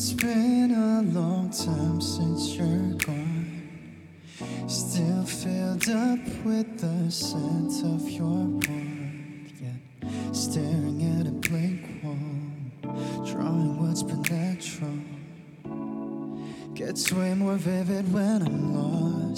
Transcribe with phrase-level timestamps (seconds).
[0.00, 4.28] It's been a long time since you're gone.
[4.68, 9.60] Still filled up with the scent of your warmth.
[9.60, 9.80] Yet
[10.32, 15.00] staring at a blank wall, drawing what's been natural.
[16.74, 19.37] Gets way more vivid when I'm lost.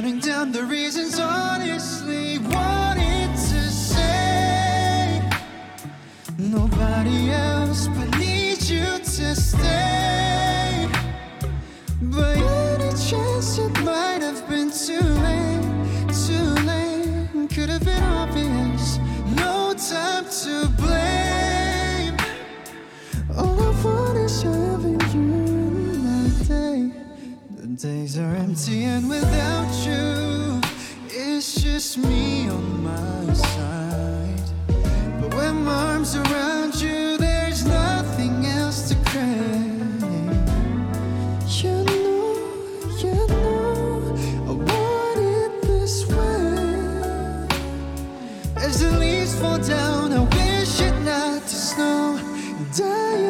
[0.00, 5.20] Counting down the reasons honestly wanted to say.
[6.38, 10.97] Nobody else but need you to stay.
[27.78, 30.60] Days are empty, and without you,
[31.10, 34.50] it's just me on my side.
[35.20, 40.02] But when my arms around you, there's nothing else to crave.
[41.62, 42.34] You know,
[42.98, 44.16] you know,
[44.48, 47.46] I want it this way.
[48.56, 52.18] As the leaves fall down, I wish it not to snow.
[52.58, 53.27] And I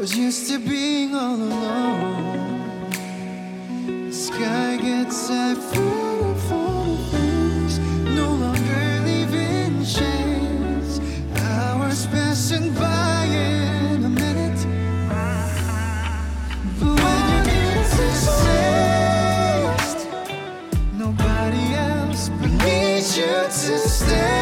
[0.00, 2.70] was used to being all alone.
[4.08, 6.40] The sky gets that full of
[7.10, 7.78] things,
[8.16, 11.00] no longer leaving shades.
[11.36, 14.66] Hours passing by in a minute.
[16.80, 19.98] But when your needs exist,
[20.94, 24.39] nobody else but needs you to stay.